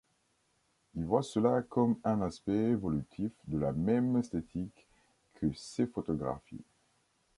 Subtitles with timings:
[0.95, 4.87] Il voit cela comme un aspect évolutif de la même esthétique
[5.35, 6.63] que ses photographies.